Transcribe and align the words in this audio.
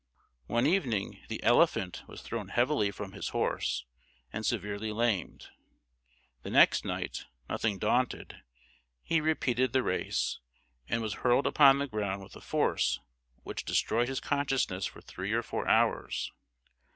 One 0.47 0.65
evening, 0.65 1.19
the 1.27 1.43
"Elephant" 1.43 2.01
was 2.07 2.23
thrown 2.23 2.47
heavily 2.47 2.89
from 2.89 3.11
his 3.11 3.27
horse, 3.29 3.85
and 4.33 4.43
severely 4.43 4.91
lamed. 4.91 5.49
The 6.41 6.49
next 6.49 6.83
night, 6.83 7.25
nothing 7.47 7.77
daunted, 7.77 8.41
he 9.03 9.21
repeated 9.21 9.73
the 9.73 9.83
race, 9.83 10.39
and 10.89 11.03
was 11.03 11.13
hurled 11.21 11.45
upon 11.45 11.77
the 11.77 11.85
ground 11.85 12.23
with 12.23 12.35
a 12.35 12.41
force 12.41 12.99
which 13.43 13.63
destroyed 13.63 14.07
his 14.07 14.19
consciousness 14.19 14.87
for 14.87 15.01
three 15.01 15.33
or 15.33 15.43
four 15.43 15.67
hours. 15.67 16.31